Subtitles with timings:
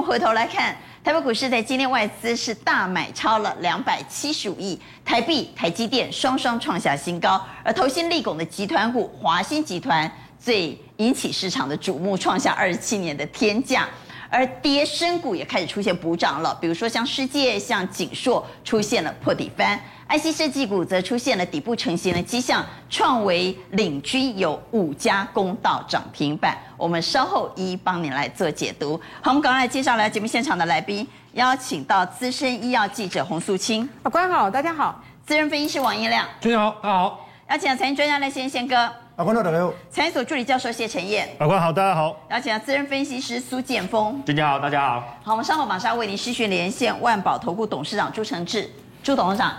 [0.00, 0.74] 们回头来看，
[1.04, 13.86] 台北股市在今天外资是大买超了两百七十五亿台币，台积电双双创下新高，而投新立拱的集团股华新集团最引起市场的瞩目，创下二十七年的天价。
[14.30, 26.56] 而跌深股也开始出现补涨了，比如说像世界、像景硕出现了破底翻，IC 设计股则出现了底部成型的迹象，创维领军有五家公道涨停板。
[26.76, 28.98] 我们稍后一一帮您来做解读。
[29.20, 34.94] 好，我们赶快来介绍来节目现场的来宾，邀请到资深医药记者洪素清，法官好，大家好；
[35.26, 37.18] 资深分析师王一亮，大家好，大家好；
[37.50, 38.88] 邀请财经专家赖先先哥。
[39.20, 39.74] 法官好，大家好。
[39.90, 42.26] 财经所助理教授谢晨彦，法官好，大家好。
[42.30, 45.18] 邀请到资深分析师苏建峰，大家好，大家好。
[45.22, 48.70] 好，我们稍后马上为您视讯连线万宝投顾董事长朱承志，
[49.02, 49.52] 朱董事长。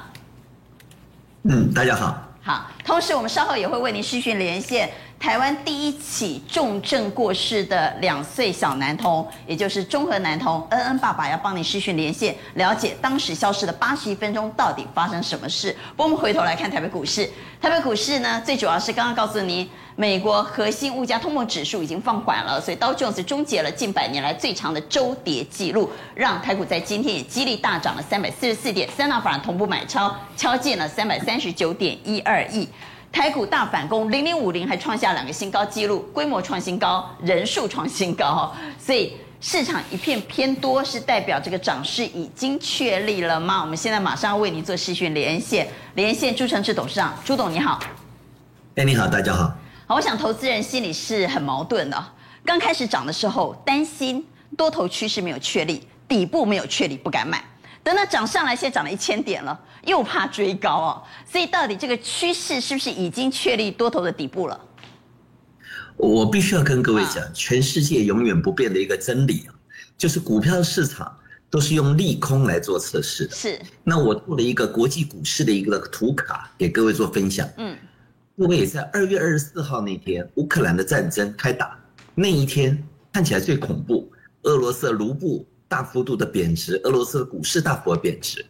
[1.44, 2.18] 嗯，大家好。
[2.42, 4.90] 好，同时我们稍后也会为您视讯连线。
[5.22, 15.78] 台湾第一起重症过世的两岁小男童，也就是中和男童恩恩爸爸，要帮你视讯连线，了解当时消失的八十一分钟到底发生什么事。
[15.96, 17.30] 不过我们回头来看台北股市，
[17.62, 32.68] 台北股市呢，最主要是刚刚告诉您，美国核心物价通膨指数已经放缓了，所以道琼斯终结了近百年来最长的周跌记录，让台股在今天也激励大涨了三百四十四点，三大法人同步买超，敲进了三百三十九点一二亿。
[33.12, 43.62] 台股大反攻，零零五零还创下两个新高纪录，规模创新高，人数创新高，所以市场一片偏多，是代表这个涨势已经确立了吗？
[43.62, 47.80] 我们现在马上为您做视讯连线，连线朱成志董事长，朱董你好。
[48.76, 49.54] 哎，你好，大家好。
[49.88, 52.04] 好，我想投资人心里是很矛盾的，
[52.46, 54.26] 刚开始涨的时候担心
[54.58, 57.44] 多头趋势没有确立，底部没有确立，不敢买。
[57.84, 64.60] 等到涨上来，现在涨了一千点了，又怕追高哦，所以到底这个趋势是不是已经确立多头的底部了？
[65.98, 69.54] 我必须要跟各位讲，全世界永远不变的一个真理啊，
[69.98, 71.16] 就是股票市场
[71.50, 73.36] 都是用利空来做测试的。
[73.36, 73.60] 是。
[73.84, 77.48] 那我做了一个国际股市的一个图卡给各位做分享。
[77.58, 77.78] 嗯。
[78.38, 81.78] 各位在二月二十四号那天，乌克兰的战争开打
[82.16, 82.82] 那一天，
[83.12, 84.12] 看起来最恐怖，
[84.44, 85.46] 俄罗斯的卢布。
[85.72, 88.46] 大幅度的贬值，俄罗斯的股市大幅的贬值。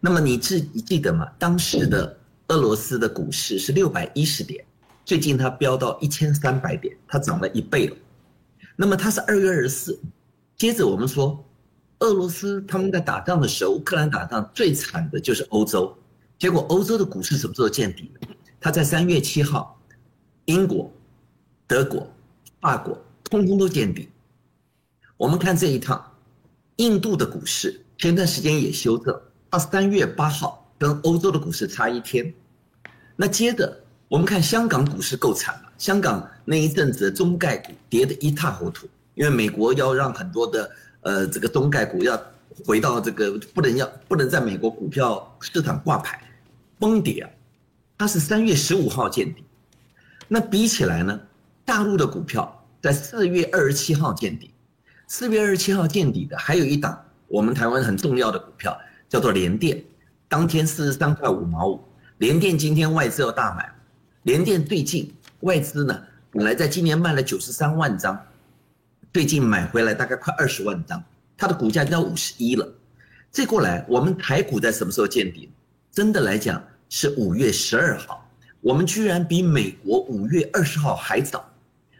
[0.00, 1.30] 那么你记你记得吗？
[1.38, 2.18] 当时的
[2.48, 4.64] 俄罗斯的股市是六百一十点，
[5.04, 7.96] 最近它飙到一千三百点，它涨了一倍了。
[8.74, 10.00] 那么它是二月二十四，
[10.56, 11.44] 接着我们说，
[11.98, 15.94] 俄罗斯他们在打仗的时候，乌克兰打仗最惨的就是欧洲，
[16.38, 18.10] 结果欧洲的股市什么时候见底？
[18.58, 19.78] 它在三月七号，
[20.46, 20.90] 英国、
[21.66, 22.10] 德国、
[22.62, 24.08] 法国通通都见底。
[25.18, 26.02] 我们看这一趟。
[26.82, 29.16] 印度的股市前段时间也修正，
[29.48, 32.34] 到三月八号跟欧洲的股市差一天。
[33.14, 33.72] 那接着
[34.08, 40.68] 我们看香港股市够惨了，香港那一阵子中概股跌得一塌糊涂，因为美国要让很多的
[41.02, 42.20] 呃这个中概股要
[42.66, 46.20] 回到这个不能要不能在美国股票市场挂牌，
[46.80, 47.30] 崩跌啊，
[47.96, 49.44] 它是三月十五号见底。
[50.26, 51.20] 那比起来呢，
[51.64, 54.50] 大陆的股票在四月二十七号见底。
[55.14, 58.74] 四月二十七号见底的，还有一档我们台湾很重要的股票，
[59.10, 59.84] 叫做联电，
[60.26, 61.78] 当天四十三块五毛五。
[62.16, 63.70] 联电今天外资要大买，
[64.22, 68.18] 联电最近外资呢，本来在今年卖了九十三万张，
[69.12, 71.04] 最近买回来大概快二十万张，
[71.36, 72.66] 它的股价就要五十一了。
[73.30, 75.50] 这过来，我们台股在什么时候见底？
[75.90, 78.26] 真的来讲是五月十二号，
[78.62, 81.46] 我们居然比美国五月二十号还早，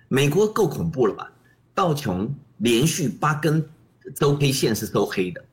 [0.09, 1.31] 美国够恐怖了吧？
[1.75, 2.35] 道琼。
[2.63, 3.65] 连续八根
[4.15, 5.45] 周 K 线是收黑的，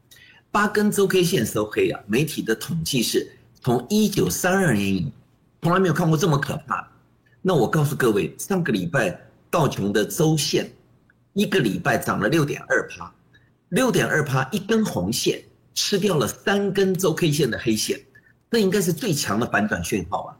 [0.51, 1.99] 八根周 K 线收黑啊！
[2.05, 3.27] 媒体的统计是
[3.61, 5.11] 从一九三二年以
[5.63, 6.87] 从来没有看过这么可怕。
[7.41, 9.19] 那我告诉各位，上个礼拜
[9.49, 10.71] 道琼的周线
[11.33, 13.11] 一个礼拜涨了六点二趴，
[13.69, 15.43] 六点二趴一根红线
[15.73, 17.99] 吃掉了三根周 K 线的黑线，
[18.51, 20.37] 这应该是最强的反转讯号啊！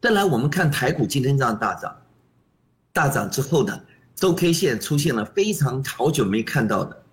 [0.00, 1.96] 再来，我们看台股今天这样大涨，
[2.92, 3.76] 大涨之后呢？
[4.16, 7.04] 周 K 线出现了非常好久没看到的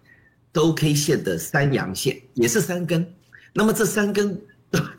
[0.54, 3.06] 周 K 线的三阳线，也是三根。
[3.54, 4.40] 那么这三根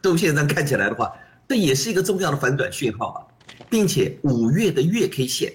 [0.03, 1.11] 周线上看起来的话，
[1.49, 3.19] 这也是一个重要的反转讯号啊，
[3.71, 5.55] 并且五月的月 K 线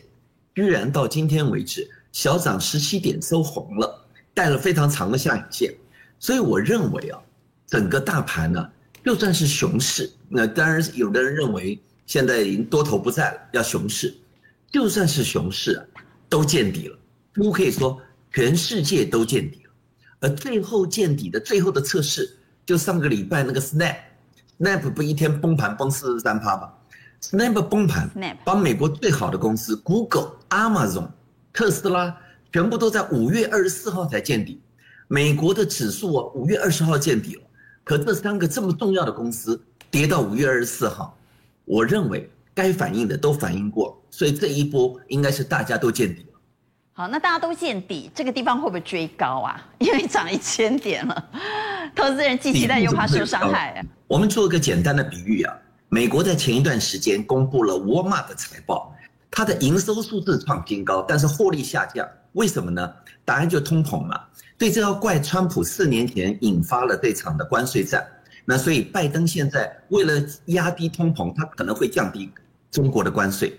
[0.56, 5.72] 居然到今天为止小涨十七点收红了，带了非常长的下影线。
[6.18, 7.20] 所以我认为啊，
[7.68, 8.70] 整个大盘呢，
[9.06, 14.18] 就算是熊市，那当然有的人认为现在已经多头不在了，要熊市，
[14.72, 15.86] 就算是熊市啊。
[16.30, 16.98] 都见底了，
[17.34, 18.00] 都可以说
[18.32, 19.72] 全世界都见底了，
[20.20, 26.70] 而最后见底的最后的测试，就上个礼拜那个 Snap，Snap 不一天崩盘崩四十三趴吗
[27.22, 28.10] ？Snap 崩盘，
[28.46, 31.08] 把美国最好的公司 Google、Amazon、
[31.52, 32.16] 特斯拉
[32.54, 34.62] 全部都在五月二十四号才见底，
[35.08, 37.42] 美国的指数啊，五月二十号见底了，
[37.84, 39.60] 可这三个这么重要的公司
[39.90, 41.18] 跌到五月二十四号，
[41.66, 46.40] 我认为该反应的都反应过，所以这一波应该是大家都见底了。
[46.94, 49.66] 好，那大家都见底，这个地方会不会追高啊？
[49.80, 51.30] 因为涨一千点了，
[51.96, 53.86] 投资人既期待又怕受伤害啊。
[54.08, 55.56] 我们做一个简单的比喻啊，
[55.88, 58.94] 美国在前一段时间公布了沃尔玛的财报，
[59.32, 62.94] 它的营收数字创新高，但是获利下降，为什么呢？
[63.24, 64.20] 答案就通膨嘛。
[64.58, 68.06] 对，这要怪川普四年前引发了这场的关税战。
[68.44, 72.30] 那所以拜登现在为了压低通膨，他可能会降低
[72.72, 73.58] 中国的关税。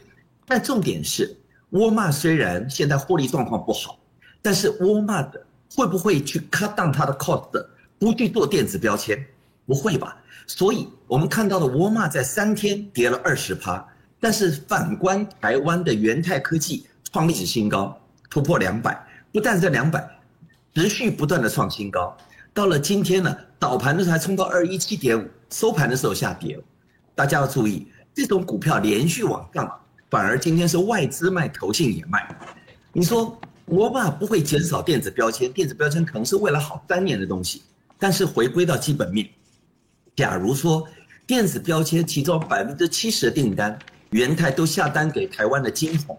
[0.51, 1.37] 但重点是，
[1.69, 3.97] 沃尔玛虽然现在获利状况不好，
[4.43, 5.41] 但是沃尔玛的
[5.77, 7.65] 会不会去 cut down 它的 cost，
[8.01, 9.25] 不去做电子标签？
[9.65, 10.17] 不会吧？
[10.49, 13.87] 所以我们看到的沃尔玛在三天跌了二十趴，
[14.19, 17.97] 但是反观台湾的元泰科技创历史新高，
[18.29, 19.01] 突破两百，
[19.31, 20.05] 不但是两百。
[20.75, 22.17] 持续不断的创新高，
[22.53, 26.59] 到了今天呢，早盘的时候还冲到二一七点五，收盘的时候下跌。
[27.15, 32.29] 大家要注意，这种股票连续往上，反而今天是外资卖，投信也卖。
[32.93, 37.63] 你说我吧不会减少电子标签，电子标签可能是未来好三年的东西，
[37.99, 39.29] 但是回归到基本面，
[40.17, 40.87] 假如说
[41.27, 43.79] 电子标签其中百分之七十的订单，
[44.11, 46.19] 元泰都下单给台湾的晶宏，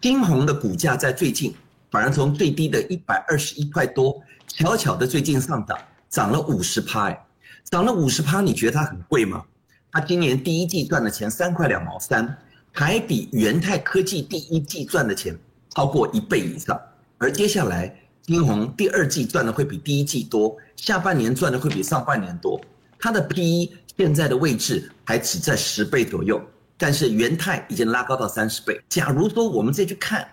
[0.00, 1.54] 晶宏的股价在最近。
[1.90, 5.78] 反而从最低的一百二十一块多，悄悄的最近上涨，
[6.10, 7.26] 涨了五十趴，哎，
[7.64, 9.42] 涨了五十趴，你觉得它很贵吗？
[9.90, 12.36] 它今年第一季赚的钱三块两毛三，
[12.78, 15.36] 还比元泰科技第一季赚的钱
[15.74, 16.80] 超过一倍以上。
[17.18, 17.92] 而接下来
[18.22, 22.60] 晶宏第二季赚的会比第一季多，下半年赚的会比上半年多。
[22.96, 26.40] 它的 PE 现在的位置还只在十倍左右，
[26.76, 28.80] 但是元泰已经拉高到三十倍。
[28.88, 30.24] 假如说我们再去看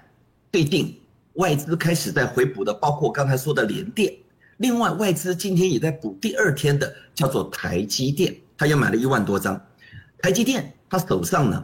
[0.52, 0.96] 最近。
[1.34, 4.14] 外资开始在回补的，包括刚才说的联电。
[4.56, 9.60] 另外，外资今天也在补第二天的，叫做台积电，他又买了一万多张。
[10.22, 11.62] 台积电他手上呢，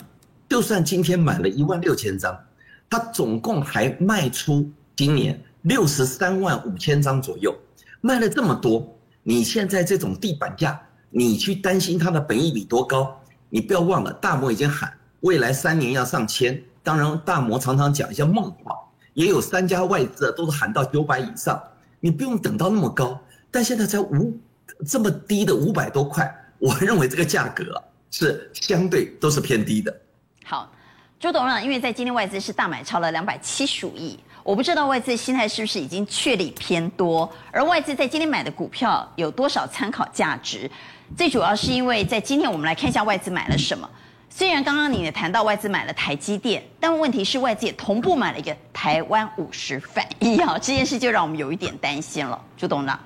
[0.51, 2.37] 就算今天买了一万六千张，
[2.89, 7.57] 他总共还卖出今年六十三万五千张左右，
[8.01, 8.93] 卖了这么多。
[9.23, 10.77] 你现在这种地板价，
[11.09, 13.17] 你去担心它的本益比多高？
[13.49, 16.61] 你不要忘了，大摩已经喊未来三年要上千。
[16.83, 18.75] 当然，大摩常常讲一些梦话。
[19.13, 21.63] 也有三家外资都是喊到九百以上，
[22.01, 23.17] 你不用等到那么高，
[23.49, 24.37] 但现在才五
[24.85, 27.63] 这么低的五百多块，我认为这个价格
[28.09, 29.97] 是相对都是偏低的。
[30.43, 30.69] 好，
[31.19, 40.69] 朱董事长，因为在今天外资是大买超了两百七十五亿，我不知道外资心态是不是已经确立偏多，而外资在今天买的股票有多少参考价值？
[41.15, 43.89] 最主要是因为在今天我们来看一下外资买了什么。
[44.29, 52.41] 虽然刚刚你也谈到外资买了台积电，但问题是外资也同步买了一个台湾五十反一啊，这件事就让我们有一点担心了。
[52.55, 52.99] 朱董事长，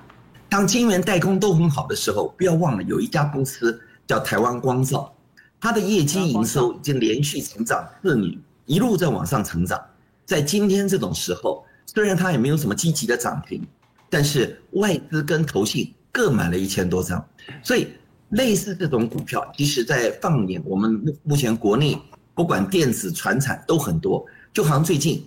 [0.48, 5.12] 当晶圆代工都很好的时候，不要忘了有一家公司叫台湾光罩，
[5.60, 9.80] 它的业绩营收已经连续成长四年，一路在往上成长。
[10.24, 13.66] 在今天这种时候，虽然它也没有什么积极的涨停，
[14.10, 17.26] 但是外资跟投信各买了一千多张，
[17.62, 17.88] 所以。
[18.30, 21.96] 类似这种股票，其实，在放眼我们目目前国内，
[22.34, 24.26] 不管电子、船产都很多。
[24.52, 25.24] 就好像最近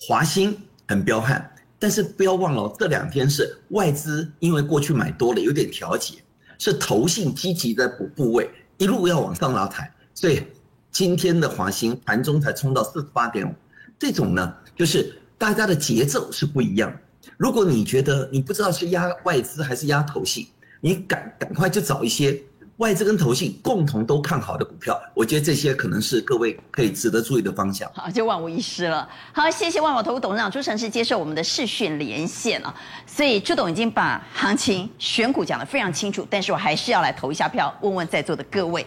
[0.00, 6.18] 华兴很彪悍，但是不要忘了，这两天是外资因为过去买多了，有点调节，
[6.56, 8.48] 是投信积极的补部位，
[8.80, 10.42] 一路要往上拉抬，所以
[10.90, 13.54] 今天的华兴盘中才冲到四十八点五。
[13.98, 16.90] 这种呢，就是大家的节奏是不一样。
[17.36, 20.46] 如果你觉得你不知道是压外资还是压投信，
[20.80, 22.42] 你赶赶快就找一些
[22.80, 27.90] 外资跟投信共同都看好的股票，我觉得这些可能是各位可以值得注意的方向。
[27.94, 29.06] 好，就万无一失了。
[29.34, 32.74] 好，谢谢万宝投顾董事长朱成是接受我们的视讯连线了。
[33.06, 38.86] 所以朱董已经把行情选股讲得非常清楚，但是我还是要来投一下票，问问在座的各位，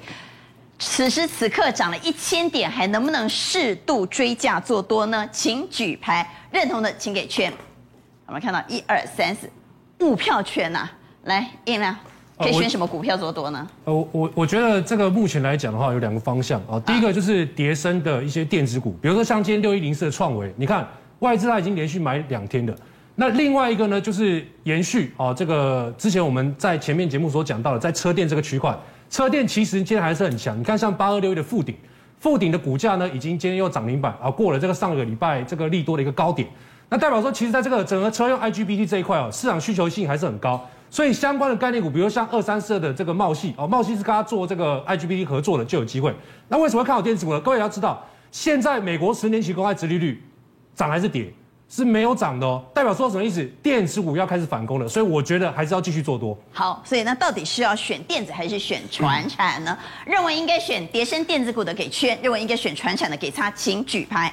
[0.80, 5.30] 此时此刻涨了一千点，还能不能适度追价做多呢？
[5.32, 7.54] 请举牌，认同的请给圈。
[8.26, 9.48] 我们看到一二三四
[10.00, 10.92] 五票圈呐、啊。
[11.26, 11.96] 来，印亮
[12.38, 13.68] 可以选什么股票做多呢？
[13.86, 16.80] 呃，我我我觉得这个目前来讲的话，有两个方向啊。
[16.80, 20.88] 第一个就是叠升的一些电子股，比如说像今天六一零四的创维，你看
[21.20, 22.76] 外资它已经连续买两天的。
[23.16, 28.76] 那另外一个呢，就是延续啊，这个之前我们在前面节目所讲到的，在车电这个区块，
[29.10, 30.60] 车电其实今天还是很强。
[30.60, 31.76] 你看像八二六一的富鼎，
[32.20, 36.48] 富鼎的股价呢，已经今天又涨停板啊，过了这个上个礼拜这个利多的一个高点。
[36.90, 40.68] 那代表说，其实在这个整个车用 IGBT 这一块哦，市场需求性还是很高。
[40.94, 46.16] 所以相关的概念股，比如像二三四的这个茂系哦，茂系是跟他做这个 IGBT 合作的，就有机会。
[46.48, 47.42] 那为什么会看好电子股呢？
[47.42, 50.24] 各位要知道，现在美国十年期公债殖利率
[50.76, 51.34] 涨还是跌？
[51.68, 53.44] 是没有涨的哦，代表说什么意思？
[53.64, 56.38] 电子股要开始反攻了，所以我觉得还是要继续做多。
[56.52, 59.76] 好，所以那到底是要选电子还是选传产呢？
[60.06, 64.32] 认为应该选跌深电子股的给圈，认为应该选传产的给叉，请举牌。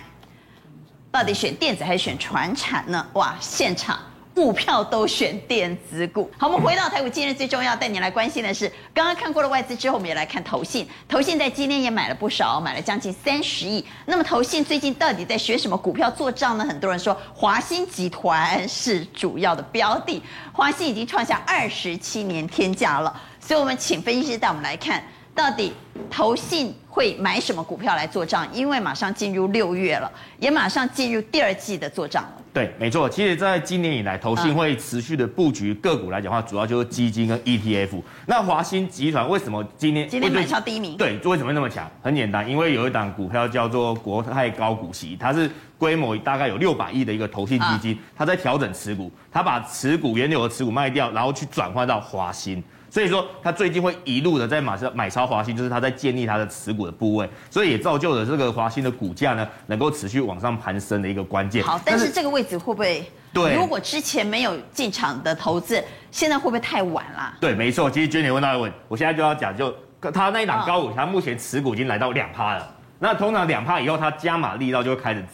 [1.11, 3.07] 到底选电子还是选传产呢？
[3.15, 3.99] 哇，现场。
[4.41, 6.31] 股票都选电子股。
[6.39, 10.89] 好，我们回到台股，今日最重要带你来关心的是，刚刚看过了外资之后，我们也来看投信。
[11.07, 13.85] 投信在今天也买了不少，买了将近三十亿。
[14.07, 16.65] 那么投信最近到底在学什么股票做账呢？
[16.65, 20.23] 很多人说华新集团是主要的标的，
[20.55, 23.15] 华新已经创下二十七年天价了。
[23.39, 25.73] 所以，我们请分析师带我们来看，到底
[26.11, 28.47] 投信会买什么股票来做账？
[28.53, 32.33] 因为马上进入六月了，也马上进入第二季的做账了。
[32.53, 33.09] 对，没错。
[33.09, 38.03] 其实，在今年以来，投信会持续的布局个股来讲的话，主要就是基金跟 ETF。
[38.27, 40.97] 那华新集团为什么今天今天买超第一名？
[40.97, 41.89] 对，为什么会那么强？
[42.03, 52.63] 很简单，因为有一档股票叫做国泰高股息，它是规模大概有六百亿的一个投信基金，它在调整持股，它把持股原有的持股卖掉，然后去转换到华新。
[52.91, 61.63] 所以说，他最近会一路的在买超买超华新，就是他在建立他的持股的部位，所以也造就了这个华新的股价呢，能够持续往上攀升的一个关键。
[61.63, 63.05] 好，但是这个位置会不会？
[63.33, 65.81] 对，如果之前没有进场的投资，
[66.11, 67.33] 现在会不会太晚了？
[67.41, 67.89] 对，没错。
[67.89, 69.73] 其实娟姐问到一个问，我现在就要讲，就
[70.13, 72.75] 他那一档高股，他目前持股已经来到两趴了。
[72.99, 75.25] 那通常两趴以后，他加码力道就会开始。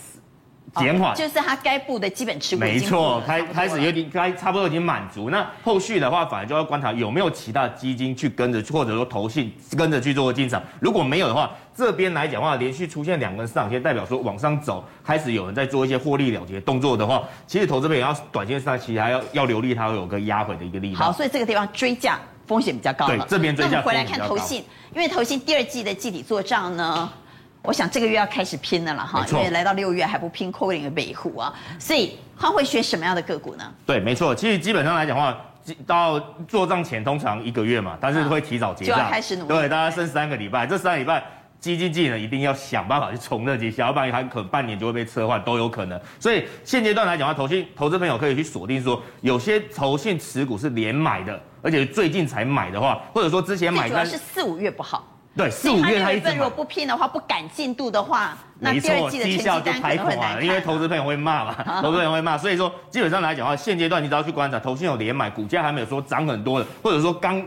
[0.78, 5.30] 减缓、哦、就是它该布的基本持股，没错，开开始有点该差不多已经满足。
[5.30, 10.62] 那后续的话，反而就要观察有没有其他基金去跟着，或者说投信跟着去做进场。
[10.80, 21.00] 如果没有的话，这边来讲的话，连续出现两根上影线，代表说往上走，开始有人在做一些获利了结动作的话，其实投资者也要短线上其实还要要留意它会有个压回的一个力量。
[21.00, 23.06] 好，所以这个地方追价风险比较高。
[23.06, 23.70] 对，这边追价。
[23.70, 24.64] 那我们回来看投信，
[24.94, 27.10] 因为投信第二季的季底做账呢。
[27.66, 33.74] 我想这个月要开始拼了了哈，因为来到六月还不拼扣零的北湖啊，所以他会选什么样的个股呢？
[33.84, 35.36] 对，没错，其实基本上来讲的话，
[35.84, 39.48] 到做账前通常一个月嘛，但是会提早结账，就要开始努力。
[39.48, 41.22] 对，大家剩三个礼拜，这三个礼拜
[41.58, 46.00] 基金经理呢一定要想办法去冲这几小板，还可能半年就会被撤换都有可能。
[46.20, 55.04] 所以现阶段来讲的话，投信投资朋友可以去锁定说，有些投信持股是连买的，而且最近才买的话，或者说之前买，主要是四五月不好。
[55.36, 67.42] 对，四五月他一直如果不拼的话，不赶进度的话，那第二季的绩效就拍垮了，因为投资朋友会骂嘛，投资朋友会骂，所以说基本上来讲的话，现阶段你只要去观察，投信有连买，股价还没有说涨很多的，或者说刚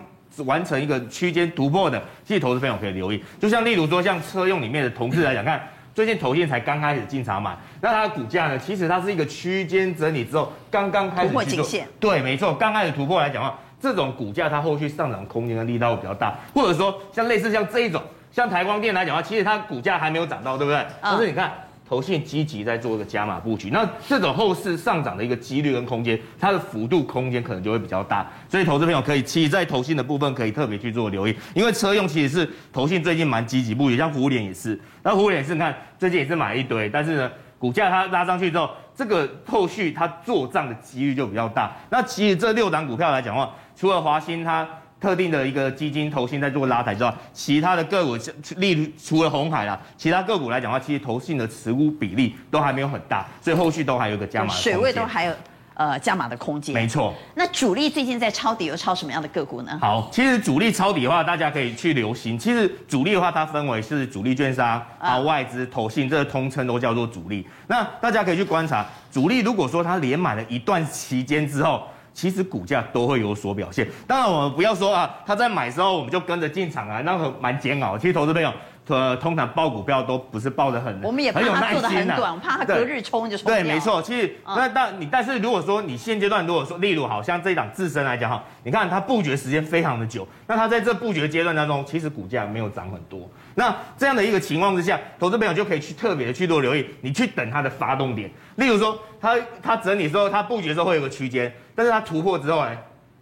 [0.46, 3.24] 完成一个区间突破的，其实投资朋友可以留意。
[3.40, 18.02] 就像例如说，像车用里面的同事来讲，看最近投信才刚开始进场买，那它的股价呢，其实它是一个区间整理之后刚刚开始突破颈线，对，没错，刚开始突破来讲的话，这种股价它后续上涨空间的力道会比较大，或者说像类似像这一种。
[18.32, 20.86] 像台光电来讲的话，其实它股价还没有涨到，对不对？
[21.02, 21.52] 但是你看，
[21.84, 28.30] 投信积极在做一个加码布局，那这种后市上涨的一个几率跟空间，它的幅度空间可能就会比较大。
[28.48, 34.80] 所以投资朋友可以，其实在投信的部分可以特别去做留意，因为车用其实是投信最近蛮积极布局，像胡联也是。
[35.02, 41.72] 那胡联也是，你看最近也是买了一堆，但是呢，股价它拉上去之后，这个后续它做账的几率就比较大。
[41.90, 44.68] 那其实这六档股票来讲的话，除了华新它。
[45.02, 48.18] 特定的一个基金投信在做拉抬之外，其他的个股，
[48.58, 54.54] 例如除了红海啦，其他个股来讲的话，其实投信的持股比例都还没有很大，所以后续都还有一个加码。
[54.54, 55.34] 水位都还有
[55.76, 56.76] 呃加码的空间。
[56.76, 57.14] 没错。
[57.34, 59.80] 那主力最近在抄底，又抄什么样的个股呢？
[59.80, 62.38] 好，其实主力抄底的话，大家可以去留心。
[62.38, 67.48] 其实主力的话，它分为是主力券商啊、外资、投信，这个通称都叫做主力。
[67.68, 71.88] 那大家可以去观察，主力如果说它连买了一段期间之后。
[72.20, 77.98] 其实股价都会有所表现，当然我们不要说啊，他在买的时候我们就跟着进场啊，那个蛮煎熬。
[77.98, 78.54] 其实投资朋友，
[78.90, 83.52] 呃，通常抱股票都不是抱得很，我们也怕它做得很短，怕它隔日冲就冲。
[83.52, 84.02] 对，没错。
[84.02, 93.30] 其实那但你但是如果说你现阶段如果说，例如好像这一档自身来讲哈，你看它布局时间非常的久，那它在这布局的阶段当中，其实股价没有涨很多。
[93.56, 98.30] 那这样的一个情况之下，投资朋友就可以去特别的去做留意，你去等它的发动点。
[98.56, 102.72] 例如说，它它整理之后，它布局的时候会有个区间，但是它突破之后呢，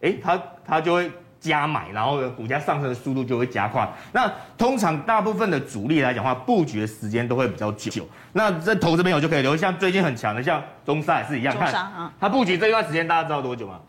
[0.02, 3.88] 哎，它它就会加买，然后股价上升的速度就会加快。
[4.12, 8.08] 那通常大部分的主力来讲的话，布局的时间都会比较久。
[8.34, 11.72] 那这投资朋友就可以留意，像最近很强的，像中沙也是一样，看
[12.20, 13.80] 它布局这一段时间，大家知道多久吗？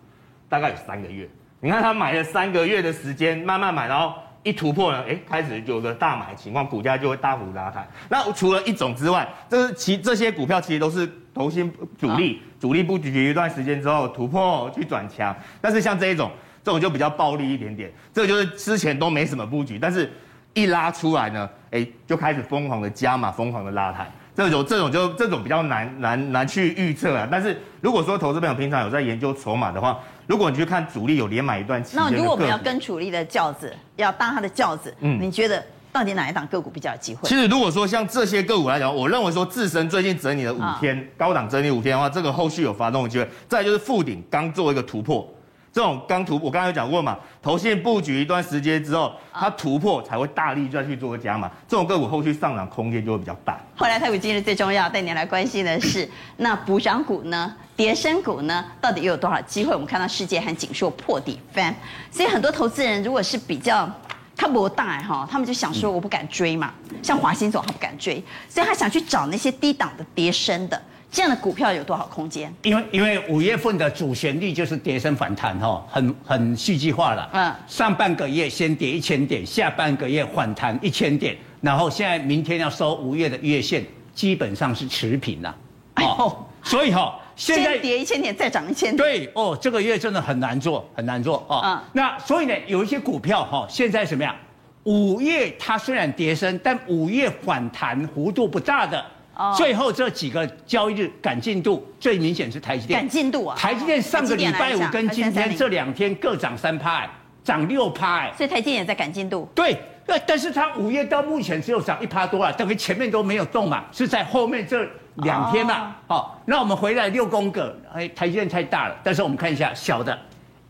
[0.49, 1.29] 大概有三个月。
[1.61, 4.15] 你看它买了三个月的时间，慢慢买，然后。
[4.45, 7.87] 一突破呢，哎，开始有个大买情况，股价就会大幅拉抬。
[8.09, 15.35] 那除了一种之外，这是其这些股票其实都是投信主力，主力布局一段时间之后突破去转强。
[15.61, 16.31] 但是像这一种，
[16.63, 20.11] 这种就比较暴力一点点，这个就是之前都没什么布局，但是
[20.55, 24.11] 一拉出来呢，哎，就开始疯狂的加码，疯狂的拉抬。
[24.35, 27.27] 这种这种就这种比较难难难去预测啊。
[27.31, 35.65] 但是如果说投资朋友平常有在研究筹码的话，如果你去看主力有连买一段期，那如果我们要跟主力的轿子，要当他的轿子，嗯，你觉得？
[35.99, 37.29] 到底哪一档个股比较有机会？
[37.29, 43.29] 其实如果说像这些个股来讲，我认为说自身最近整理了五天，哦、高档整理五天的话，这个后续有发动的机会。
[43.49, 45.29] 再就是附顶刚做一个突破，
[45.73, 53.59] 这种刚突破，我刚才有讲过嘛，投信布局一段时间之后，它突破才会大力再去做个加码，这种个股后续上涨空间就会比较大。
[53.75, 59.73] 后来台股今日最重要带你来关心的是，那补涨股呢，跌升股呢，到底又有多少机会？
[59.73, 61.75] 我们看到世界和景硕破底翻，
[62.13, 63.91] 所以很多投资人如果是比较。
[64.39, 70.81] 他不大哈，他们就想说我不敢追嘛，像华新总他不敢追，所以他想去找那些低档的跌升的
[71.11, 72.55] 这样的股票有多少空间？
[72.63, 77.29] 因为因为五月份的主旋律就是跌升反弹哈，很很戏剧化了。
[77.33, 85.57] 嗯，上半个月先跌一千点，下半个月反弹一千点，然后现在明天要收五月的月线，基本上是持平了。
[85.97, 88.97] 哦，所以哈，现在跌一千点再涨一千点。
[88.97, 91.63] 对哦，这个月真的很难做，很难做哦。
[91.65, 91.81] 嗯。
[91.93, 94.35] 那所以呢，有一些股票哈，现在什么样？
[94.83, 99.03] 五月它虽然跌升，但五月反弹幅度不大的。
[99.37, 99.55] 哦。
[99.57, 102.99] 最后这几个交易日赶进度最明显是台积电。
[102.99, 103.57] 赶进度啊！
[103.57, 107.09] 台积电上个礼拜五跟今天这两天各涨三趴，
[107.45, 108.33] 涨六趴。
[108.35, 109.49] 所以台积电也在赶进度。
[109.55, 109.77] 对。
[110.11, 114.89] 那，但是它五月到目前只有涨一趴多啊，等于前面都没有动嘛，是在后面这
[115.23, 115.95] 两天嘛。
[116.07, 116.25] 好、oh.
[116.25, 118.97] 哦，那我们回来六宫格，哎，台积电太大了。
[119.03, 120.19] 但是我们看一下小的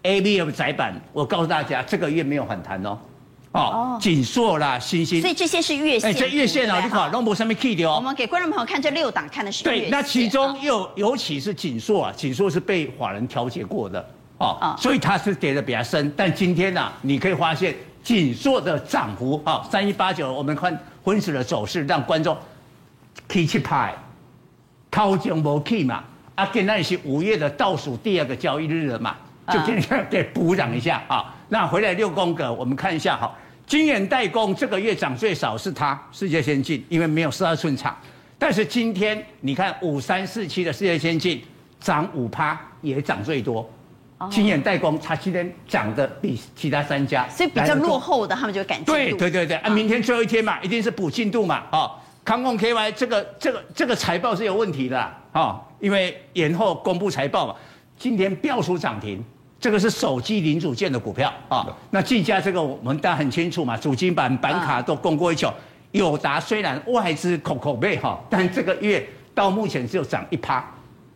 [0.02, 2.98] ，ABF 窄板，我告诉大家，这个月没有反弹哦。
[3.52, 5.20] 哦，景硕啦，星星。
[5.20, 6.10] 所以这些是月线。
[6.10, 7.94] 哎，这月线啊，你看，龙博上面 K 的哦。
[7.96, 9.64] 我们给观众朋友看这六档，看的是。
[9.64, 14.00] 对，那其中又尤其是景硕啊，景硕是被法人调节过的
[14.38, 14.78] 哦，oh.
[14.78, 16.12] 所以它是跌的比较深。
[16.16, 17.74] 但今天呢、啊，你可以发现。
[18.00, 20.74] 紧缩的涨幅啊，三一八九，我们看
[21.04, 22.34] 分时的走势，让观众
[23.28, 23.94] 起气派，
[24.98, 26.02] 掏钱无起嘛。
[26.34, 29.14] 啊，今天是五月的倒数第二个交易日了嘛，
[29.48, 31.32] 就今天给补涨一下啊。
[31.50, 33.32] 那回来六宫格，我们看一下哈，
[33.64, 37.96] 晶圆代工这个月涨最少是它世界先进，因为没有十二寸厂。
[38.40, 41.40] 但是今天你看五三四七的世界先进
[41.78, 43.68] 涨五趴，也涨最多。
[44.28, 48.92] 晶圆代工，它今天涨的比其他三家，所以比较落后的他们就赶进度。
[48.92, 51.92] 对对对对，啊，明天最后一天嘛，一定是补进度嘛，哦，
[52.28, 57.54] 康控 KY 这个这个这个财报是有问题的啊，哦，因为延后公布财报嘛，
[57.96, 59.24] 今天飙出涨停，
[59.58, 65.50] 这个是手机零组件的股票啊，哦，那技嘉这个我们大家很清楚嘛，主机板板卡都供过一球，
[65.92, 70.62] 友达虽然外资口口碑哈，但这个月到目前只有涨一趴。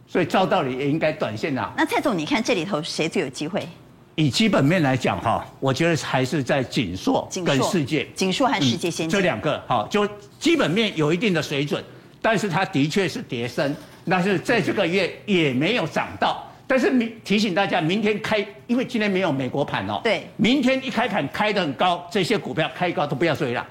[0.07, 1.73] 所以照道理也应该短线啊。
[1.77, 3.67] 那蔡总，你看这里头谁最有机会？
[4.15, 8.07] 以基本面来讲哈，我觉得还是在景硕跟世界。
[8.15, 10.07] 景硕和世界先进、嗯、这两个哈，就
[10.39, 11.83] 基本面有一定的水准，
[12.21, 13.75] 但是它的确是跌升，
[14.09, 16.47] 但是在这个月也没有涨到。
[16.67, 20.01] 但是明提醒大家，明天开，因为今天没有美国盘哦。
[20.03, 20.27] 对。
[20.37, 23.67] 明天一开盘开得很高，这些股票开高都不要追了。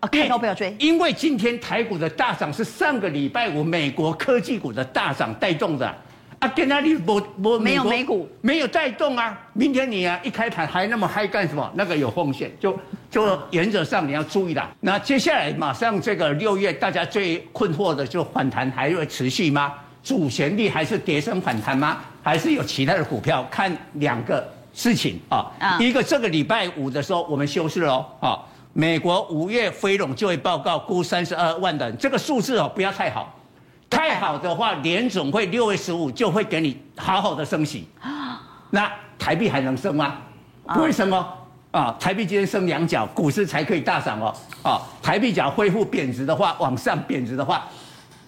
[0.00, 5.92] 啊，开高不要追，因为今天台股的大涨是上个礼拜五美国科技股的大涨带动的，
[6.38, 11.70] 啊，跟那里不不没有美股没有带动啊，明天你啊一开盘还那么嗨干什么？
[11.74, 12.78] 那个有风险，就
[13.10, 14.70] 就原则上你要注意了。
[14.80, 19.72] 那接下来马上这个六月大家最困惑的就反弹还会持续吗？
[20.02, 21.98] 主旋律还是跌升反弹吗？
[22.22, 23.46] 还是有其他的股票？
[23.50, 28.38] 看两个事情啊，啊一个这个礼拜五的时候我们休市喽啊。
[28.72, 33.34] 美国五月非农就业报告估三十二万人，这个数字哦不要太好，
[33.88, 37.86] 太好的话联总会六月十五就会给你好好的升息，
[38.70, 40.18] 那台币还能升吗？
[40.66, 41.26] 不会升哦，
[41.70, 47.66] 啊，台币今天升两角，股市才可以大涨哦，啊，台币只要恢复贬值的话，往上贬值的话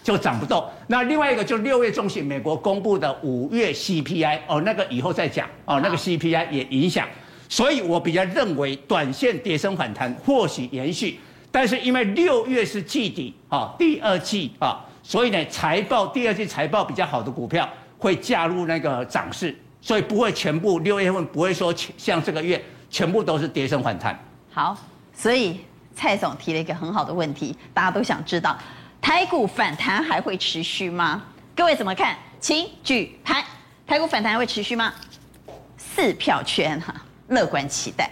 [0.01, 0.65] 就涨不动。
[0.87, 7.05] 那另外一个就六月中旬美国公布的五月 CPI 哦，那个以后再讲哦，那个 CPI 也影响。
[7.49, 11.19] 所以我比较认为，短线跌升反弹或许延续，
[11.51, 17.67] 但是因为六月是季底啊，第二季啊，所以呢，财报第二季财报比较好的股票
[17.97, 24.15] 会加入那个涨势，所以不会全部六月份不会说像这个月全部都是跌升反弹。
[24.53, 24.77] 好，
[25.11, 25.61] 所以
[25.95, 28.55] 蔡总提了一个很好的问题，大家都想知道，
[29.01, 31.23] 台股反弹还会持续吗？
[31.55, 32.15] 各位怎么看？
[32.39, 33.43] 请举牌，
[33.87, 34.93] 台股反弹还会持续吗？
[35.75, 36.93] 四票圈哈。
[37.29, 38.11] 乐观期待。